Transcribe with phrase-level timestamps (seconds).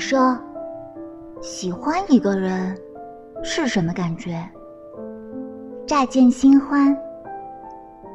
[0.00, 0.36] 说，
[1.42, 2.76] 喜欢一个人
[3.44, 4.42] 是什么感觉？
[5.86, 6.96] 乍见新欢，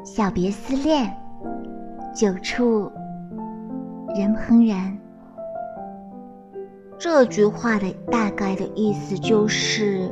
[0.04, 1.10] 小别思恋，
[2.14, 2.90] 久处
[4.16, 4.98] 人怦然。
[6.98, 10.10] 这句话的大概的意思就是，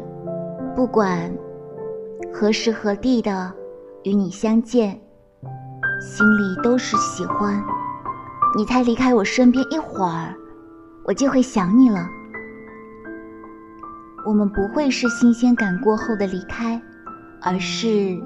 [0.76, 1.32] 不管
[2.32, 3.52] 何时何地的
[4.02, 4.90] 与你相见，
[6.00, 7.60] 心里都是喜欢。
[8.56, 10.34] 你才离开我身边一会儿，
[11.04, 12.08] 我就会想你了。
[14.26, 16.80] 我们不会是新鲜感过后的离开，
[17.42, 18.18] 而是，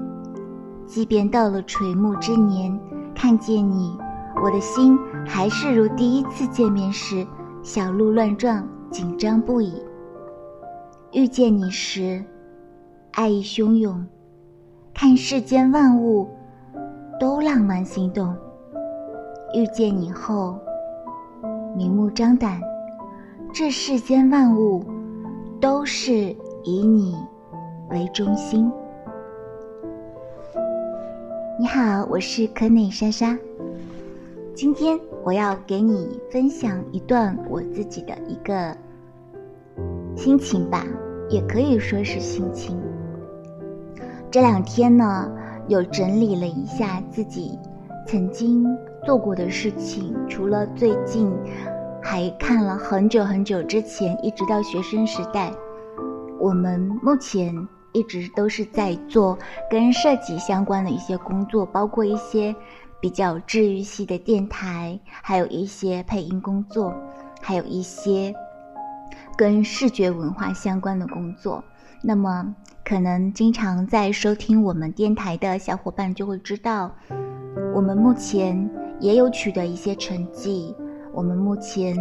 [0.85, 2.79] 即便到了垂暮之年，
[3.13, 3.97] 看见你，
[4.41, 4.97] 我的心
[5.27, 7.27] 还是如第一次见面时
[7.61, 9.83] 小鹿乱撞，紧张不已。
[11.11, 12.23] 遇见你时，
[13.11, 14.05] 爱意汹涌，
[14.93, 16.29] 看世间万物
[17.19, 18.33] 都浪漫心动。
[19.53, 20.57] 遇见你后，
[21.79, 22.59] 明目张胆，
[23.53, 24.83] 这世间万物
[25.61, 27.15] 都是以你
[27.89, 28.69] 为中心。
[31.57, 33.39] 你好，我是可内莎莎，
[34.53, 38.75] 今天我要给你分享一段我自己的一个
[40.17, 40.85] 心情吧，
[41.29, 42.77] 也可以说是心情。
[44.29, 45.31] 这两天呢，
[45.69, 47.57] 有整理了一下自己
[48.05, 48.67] 曾经。
[49.05, 51.31] 做过的事情，除了最近，
[52.01, 55.51] 还看了很久很久之前，一直到学生时代，
[56.39, 57.53] 我们目前
[57.91, 59.37] 一直都是在做
[59.69, 62.55] 跟设计相关的一些工作，包括一些
[63.01, 66.93] 比较治愈系的电台，还有一些配音工作，
[67.41, 68.33] 还有一些
[69.37, 71.63] 跟视觉文化相关的工作。
[72.03, 72.53] 那么，
[72.85, 76.91] 可能经常在收听我们电台的小伙伴就会知道，
[77.73, 78.69] 我们目前。
[78.99, 80.75] 也有取得一些成绩。
[81.13, 81.95] 我们目前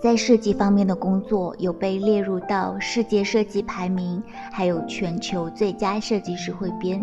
[0.00, 4.22] 在设计方面的工作有被列入到世界设计排名，
[4.52, 7.02] 还有全球最佳设计师汇编。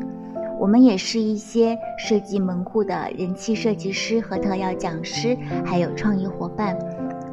[0.60, 5.36] 我们也是一些设计门户的人气设计师和特邀讲师，
[5.66, 6.78] 还有创意伙伴。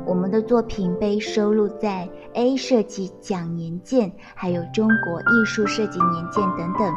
[0.06, 6.90] 我们的作品被收录在 A 设计奖年鉴，还有中国艺术设计年鉴等等。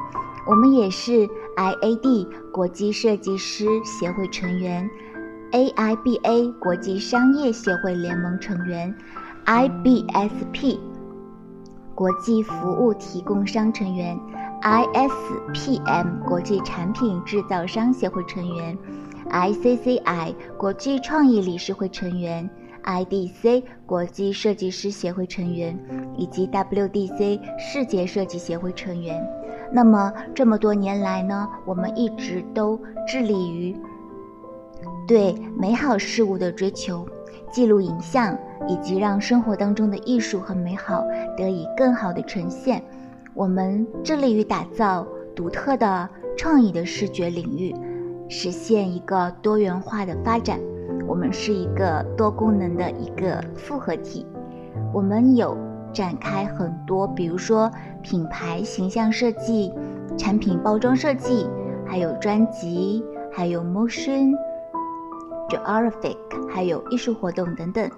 [0.48, 1.28] 我们也是
[1.58, 4.90] IAD 国际设计师协会成员
[5.52, 8.96] ，AIBA 国际商业协会联盟成员
[9.46, 10.80] ，IBSP
[11.94, 14.18] 国际服务提供商成员
[14.62, 18.78] ，ISPM 国际产品制造商协会成员
[19.30, 22.50] ，ICCI 国际创意理事会成员
[22.84, 25.78] ，IDC 国际设计师协会成员，
[26.18, 29.41] 以及 WDC 世界设计协会成员。
[29.74, 32.78] 那么这么多年来呢，我们一直都
[33.08, 33.76] 致力于
[35.08, 37.08] 对美好事物的追求，
[37.52, 38.38] 记录影像，
[38.68, 41.06] 以及让生活当中的艺术和美好
[41.38, 42.84] 得以更好的呈现。
[43.34, 47.74] 我们致力于打造独特的创意的视觉领域，
[48.28, 50.60] 实现一个多元化的发展。
[51.08, 54.26] 我们是一个多功能的一个复合体。
[54.94, 55.71] 我们有。
[55.94, 57.72] 展开很多，比如说
[58.02, 59.74] 品牌形象设计、
[60.18, 61.48] 产品包装设计，
[61.86, 64.34] 还有专辑，还有 motion
[65.50, 66.18] geographic，
[66.50, 67.90] 还有艺术活动等等。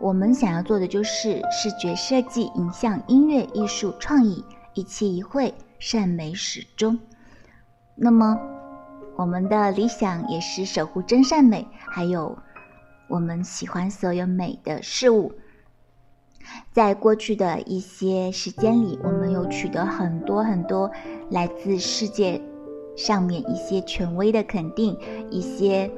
[0.00, 4.44] 我们想要做的就是视觉设计、影像、音乐、艺术创意
[4.74, 6.98] 一期一会，善美始终。
[7.94, 8.38] 那么，
[9.16, 12.36] 我们的理想也是守护真善美，还有
[13.08, 15.32] 我们喜欢所有美的事物。
[16.72, 20.90] 在过去的一些时间里，我们有取得很多很多
[21.30, 22.40] 来自世界
[22.96, 24.96] 上面一些权威的肯定，
[25.30, 25.90] 一些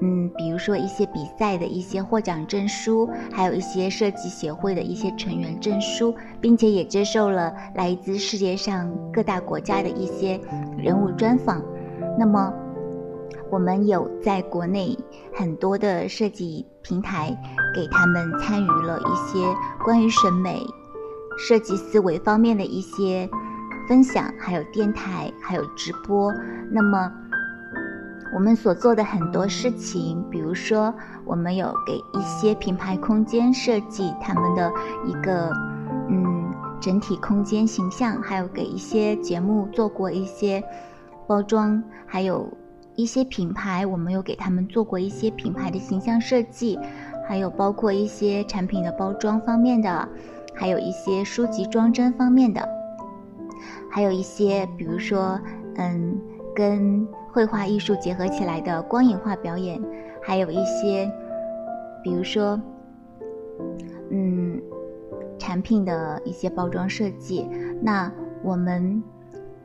[0.00, 10.40] 嗯，比如说一些比赛的一些获奖证书，还有一些设计协会的一些成员证书，并且也接受了来自世界上各大国家的一些
[10.76, 11.62] 人物专访。
[12.18, 12.52] 那么。
[13.50, 14.98] 我们有在国内
[15.32, 17.28] 很多的设计平台，
[17.72, 19.46] 给他们参与了一些
[19.84, 20.66] 关于审美、
[21.36, 23.28] 设计思维方面的一些
[23.86, 26.32] 分享，还有电台，还有直播。
[26.70, 27.12] 那么，
[28.34, 30.94] 我们所做的很多事情，比如说，
[31.26, 34.72] 我们有给一些品牌空间设计他们的
[35.04, 35.52] 一个
[36.08, 40.64] 嗯整体空间形象，还有给一些节目做过一些
[41.26, 42.50] 包装，还有。
[42.96, 46.78] 一些品牌，我们有给他们做过一些品牌的形象设计，
[47.26, 50.08] 还有包括一些产品的包装方面的，
[50.54, 52.68] 还有一些书籍装帧方面的，
[53.90, 55.40] 还有一些比如说，
[55.76, 56.18] 嗯，
[56.54, 59.82] 跟绘画艺术结合起来的光影画表演，
[60.22, 61.10] 还有一些，
[62.02, 62.60] 比如说，
[64.10, 64.60] 嗯，
[65.38, 67.48] 产品的一些包装设计。
[67.82, 68.12] 那
[68.42, 69.02] 我们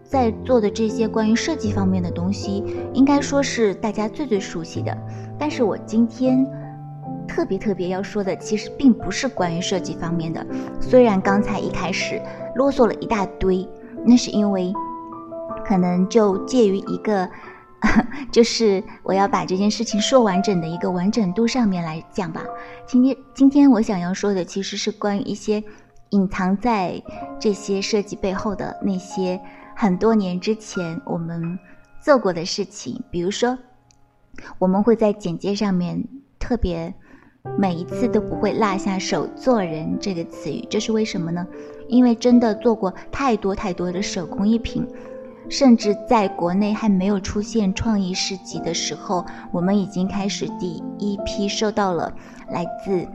[0.03, 2.63] 在做的这些关于设计方面的东西，
[2.93, 4.97] 应该说是大家最最熟悉的。
[5.37, 6.43] 但是我今天
[7.39, 10.45] 特别特别要说的，其实并不是关于设计方面的。
[10.81, 12.21] 虽然刚才一开始
[12.55, 13.65] 啰嗦了一大堆，
[14.05, 14.73] 那是因为
[15.65, 17.29] 可能就介于一个。
[18.29, 22.43] 就是我要把这件事情说完整的一个完整度上面来讲吧。
[22.85, 25.63] 今天今天我想要说的其实是关于一些
[26.09, 27.01] 隐藏在
[27.39, 29.39] 这些设计背后的那些
[29.77, 31.57] 很多年之前我们
[32.01, 33.01] 做过的事情。
[33.09, 33.57] 比如说，
[34.57, 36.03] 我们会在简介上面
[36.37, 36.93] 特别
[37.57, 41.47] 每一次都不会落下“手作人”这个词语，这是为什么呢？
[41.87, 44.87] 因为真的做过太多太多的手工艺品。
[45.47, 52.13] 甚至在国内还没有出现创意市集的时候，我们已经开始第一批收到了
[52.51, 53.07] 来自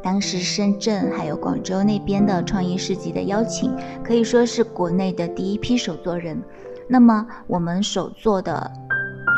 [0.00, 3.74] 当时深圳还有广州那边的创意市集的邀请，
[4.04, 6.40] 可以说是国内的第一批手作人。
[6.86, 8.70] 那么我们手做的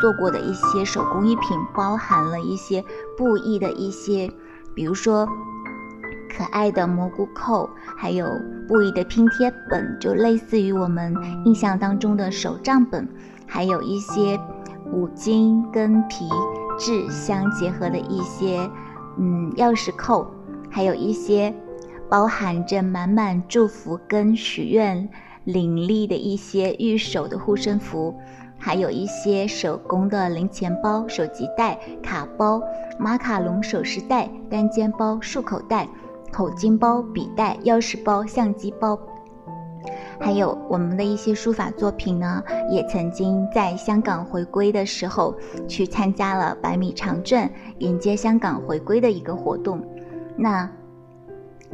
[0.06, 2.84] 做过的一些手工艺品，包含了一些
[3.18, 4.30] 布艺的一些，
[4.72, 5.28] 比如说。
[6.28, 8.28] 可爱的蘑菇扣，还有
[8.68, 11.12] 布艺的拼贴本，就类似于我们
[11.44, 13.08] 印象当中的手账本，
[13.46, 14.38] 还有一些
[14.92, 16.28] 五金跟皮
[16.78, 18.70] 质相结合的一些，
[19.18, 20.30] 嗯，钥匙扣，
[20.70, 21.52] 还有一些
[22.08, 25.08] 包含着满满祝福跟许愿
[25.44, 28.14] 灵力的一些玉手的护身符，
[28.66, 32.60] 还有一些手工的零钱包、手机袋、卡包、
[32.98, 35.86] 马卡龙首饰袋、单肩包、束口袋。
[36.32, 38.98] 口巾包、笔袋、钥匙包、相机包，
[40.18, 45.34] 还有我们的一些书法作品呢，也曾经在香港回归的时候
[45.68, 49.80] 去参加了百米长卷，迎接香港回归的一个活动。
[50.36, 50.68] 那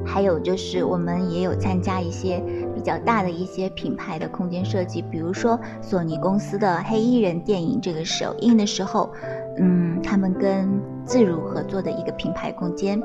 [0.05, 2.43] 还有就是我们也有参加一些
[2.75, 9.13] 比较大的一些品牌的空间设计，比如说索尼公司的黑衣人电影这个首映的时候，
[9.59, 13.01] 嗯，他们跟自如合作的一个品牌空间。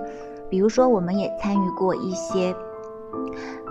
[0.49, 2.55] 比如说，我们也参与过一些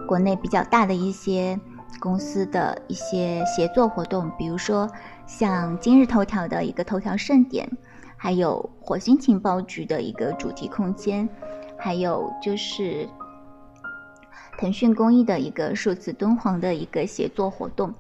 [0.06, 1.58] 国内比较大的一些
[1.98, 4.86] 公司的一些协作活动，比如说
[5.26, 7.66] 像今日头条的一个头条盛典，
[8.14, 11.26] 还有火星情报局的一个主题空间，
[11.86, 13.08] 还有就是
[14.58, 17.94] 腾讯公益的一个数字敦煌的一个协作活动。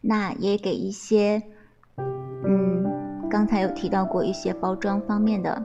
[0.00, 1.42] 那也给一些，
[2.46, 5.64] 嗯，刚才有提到过一些包装方面的，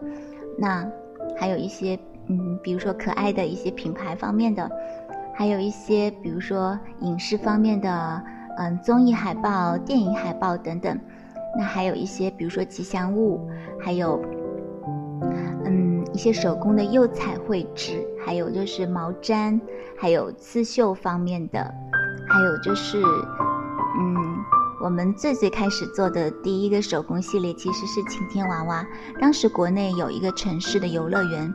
[0.58, 0.84] 那
[1.38, 2.00] 还有一些。
[2.32, 4.68] 嗯，比如说可爱的一些品牌方面的，
[5.36, 8.24] 还有一些比如说影视方面的，
[8.58, 11.00] 嗯，综艺海报、电影海报等等。
[11.56, 13.48] 那还有一些比如说吉祥物，
[13.80, 14.20] 还有
[16.20, 19.58] 一些手工的釉彩绘制，还有就是毛毡，
[19.98, 21.74] 还有刺绣方面的，
[22.28, 24.36] 还有就是嗯
[24.82, 28.86] 我们最最开始做的第一个手工系列其实是晴天娃娃。
[29.22, 31.54] 当时国内有一个城市的游乐园。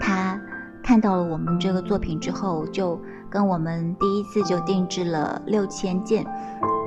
[0.00, 0.40] 他
[0.82, 6.26] 看到了我们这个作品之后，就跟我们第一次就定制了六千件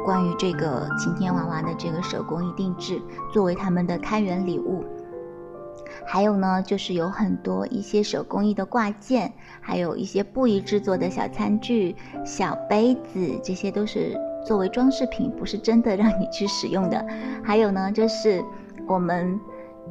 [0.03, 4.83] 关于这个晴天娃娃的这个手工艺定制，作为他们的开园礼物。
[6.05, 11.95] 还有呢，就是有很多一些手工艺的挂件，还有一些布艺制作的小餐具、
[12.25, 17.05] 小杯子，这些都是作为装饰品，不是真的让你去使用的。
[17.43, 18.43] 还有呢，就是
[18.87, 19.39] 我们，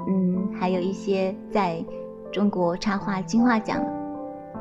[0.09, 1.85] 嗯，还有一些在。
[2.33, 3.85] 中国插画金画奖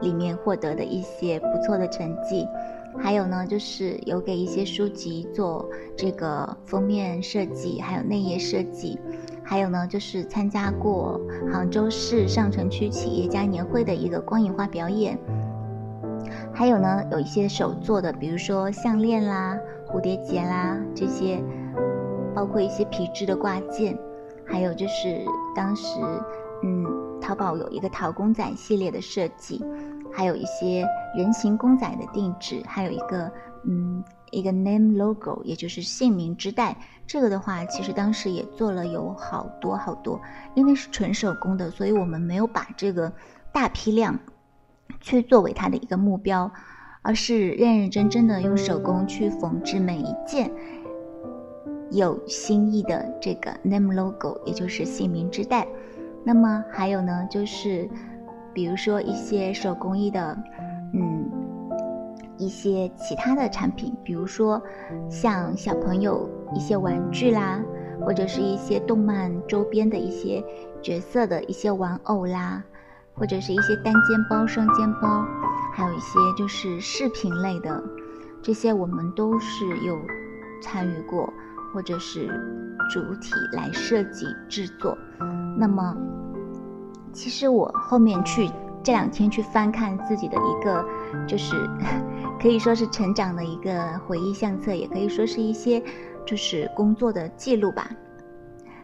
[0.01, 2.45] 里面获得的一些不错的成绩，
[3.00, 9.00] 还有呢，就是有给一些书籍做这个封面设计，还有内页设计，
[9.51, 11.20] 还有呢，就是参加过
[11.51, 15.20] 杭州市上城区企业家年会的一个光影画表演，
[16.53, 21.43] 还有呢，有一些手做的，比如说项链啦、蝴蝶结啦这些，
[22.34, 24.00] 包括一些皮质的挂件，
[24.46, 25.22] 还有就是
[25.53, 26.00] 当时，
[26.63, 27.12] 嗯。
[27.22, 29.63] 淘宝有一个淘公仔系列的设计，
[30.12, 30.84] 还有一些
[31.15, 33.31] 人形公仔的定制，还有一个
[33.65, 36.77] 嗯一个 name logo，也就是姓名之带。
[37.05, 40.21] 这个的话，其实当时也做了有好多好多，
[40.55, 43.11] 因为是纯手工的，所以我们没有把这个
[43.51, 44.17] 大批量
[45.01, 46.49] 去作为它的一个目标，
[47.01, 50.49] 而是认认真真的用手工去缝制每一件
[51.91, 55.67] 有心意的这个 name logo，也就是姓名之带。
[56.23, 57.89] 那么还有呢，就是
[58.53, 60.37] 比如说一些手工艺的，
[60.93, 61.29] 嗯，
[62.41, 64.60] 一些其他的产品，比如说
[65.12, 67.62] 像小朋友一些玩具啦，
[68.03, 70.43] 或者是一些动漫周边的一些
[70.81, 72.63] 角色的一些玩偶啦，
[73.13, 75.24] 或者是一些单肩包、双肩包，
[75.71, 77.81] 还有一些就是饰品类的，
[78.41, 80.00] 这些我们都是有
[80.63, 81.31] 参与过，
[81.71, 82.27] 或者是
[82.89, 84.98] 主体来设计制作。
[85.55, 85.95] 那么，
[87.13, 88.50] 其实我后面去
[88.81, 90.83] 这两天去翻看自己的一个，
[91.27, 91.55] 就是
[92.41, 95.79] 可以说是成长的一个回忆相册，也可以说是一些
[96.25, 97.88] 就是工作的记录吧。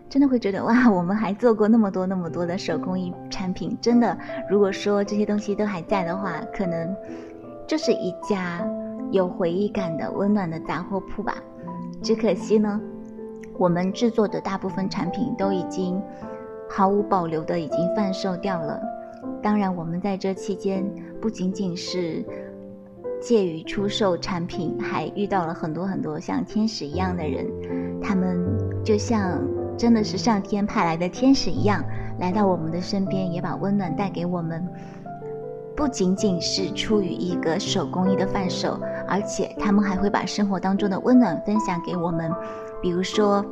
[0.07, 3.75] 真的会觉得哇，我们还做过那么多那么多的手工艺产品。
[3.81, 4.15] 真的，
[4.47, 6.95] 如果说这些东西都还在的话，可能
[7.65, 8.63] 就是一家
[9.11, 11.33] 有回忆感的温暖的杂货铺吧。
[12.03, 12.79] 只可惜呢，
[13.57, 15.99] 我们制作的大部分产品都已经
[16.69, 18.79] 毫无保留的已经贩售掉了。
[19.41, 20.87] 当然，我们在这期间
[21.19, 22.23] 不仅仅是
[23.21, 27.45] 介于出售产品，还遇到了很多很多像天使一样的人，
[28.01, 28.37] 他们
[28.83, 29.39] 就像。
[29.77, 31.83] 真的是上天派来的天使一样
[32.17, 34.67] 来到我们的身边，也把温暖带给我们。
[35.75, 42.31] 不仅仅是出于一个手工艺的贩售，而且他们还会把生活当中的温暖分享给我们。
[42.81, 43.45] 比如说，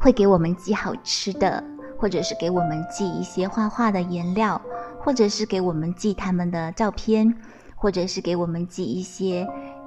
[0.00, 1.62] 会给我们寄好吃的，
[1.96, 4.60] 或者是给我们寄一些画画的颜料，
[4.98, 7.32] 或者是给我们寄他们的照片，
[7.82, 9.44] 或者是给我们寄一些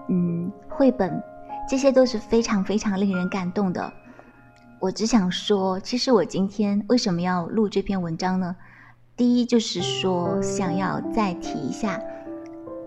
[0.10, 1.24] 嗯绘本，
[1.70, 3.90] 这些都是非常非常令人感动的。
[4.82, 8.54] 我只想说，其实我今天为什么要录这篇文章呢？
[9.16, 11.98] 第一就是说，想要再提一下，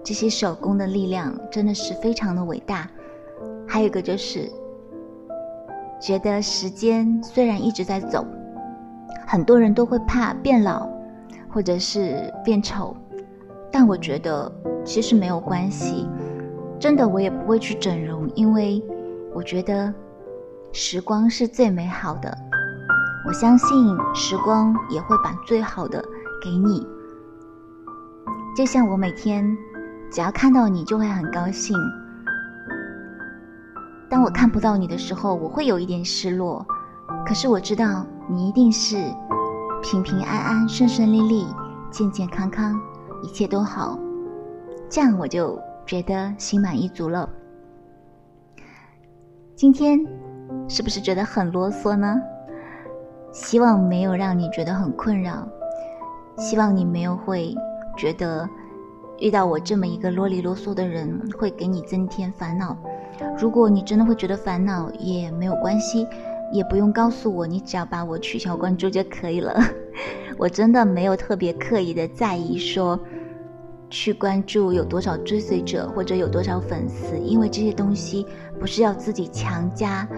[0.04, 2.86] 这些手工的力量真的是非常的伟大。
[3.66, 4.52] 还有一个就是，
[5.98, 8.26] 觉得时间虽然一直在走，
[9.26, 10.86] 很多人都会怕变老，
[11.48, 12.94] 或者是变丑，
[13.70, 14.50] 但我觉得
[14.84, 16.08] 其实没有关系。
[16.78, 18.82] 真的，我也不会去整容，因为
[19.34, 19.92] 我觉得。
[20.70, 22.36] 时光是最美好的，
[23.26, 25.98] 我相信时光也会把最好的
[26.44, 26.86] 给你。
[28.54, 29.56] 就像我每天
[30.12, 31.74] 只要看到你就会很高兴，
[34.10, 36.64] 当我看不到你的时候，我会有一点失落。
[37.26, 38.96] 可是我知道你一定是
[39.82, 41.46] 平平安安、顺顺利利、
[41.90, 42.78] 健健康康，
[43.22, 43.98] 一切都好，
[44.88, 47.28] 这样我就觉得心满意足了。
[49.54, 49.98] 今天。
[50.66, 52.20] 是不是觉得很啰嗦呢？
[53.32, 55.46] 希望没有让你觉得很困扰，
[56.38, 57.54] 希望你没有会
[57.96, 58.48] 觉得
[59.18, 62.76] 遇到我这么一个啰里啰嗦的人会给你增添烦恼。
[63.38, 66.06] 如果你真的会觉得烦恼，也没有关系，
[66.50, 69.54] 也不用告诉我，你只要把我取消关注就可以了。
[70.38, 72.98] 我真的没有特别刻意的在意说
[73.90, 78.26] 去关注有多少追随者或者有多少粉丝，因为这些东西
[78.58, 80.08] 不是要自己强加。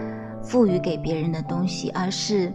[0.43, 2.51] 赋予给别人的东西，而是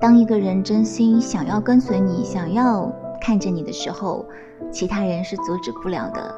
[0.00, 2.88] 当一个人真心想要跟随你、想要
[3.20, 4.24] 看着你的时候，
[4.70, 6.32] 其他人是阻止不了的。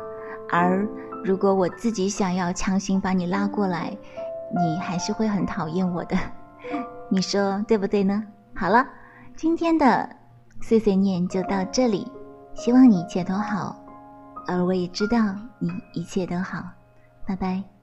[0.51, 0.89] 而
[1.23, 3.95] 如果我自己想要强行把你拉过来，
[4.55, 6.17] 你还是会很讨厌我的。
[7.13, 8.25] 你说对不对呢？
[8.55, 8.83] 好了，
[9.37, 10.09] 今天的
[10.63, 12.11] 碎碎念就到这里，
[12.55, 13.77] 希望你一切都好，
[14.47, 15.19] 而我也知道
[15.59, 16.63] 你一切都好。
[17.27, 17.74] 拜拜。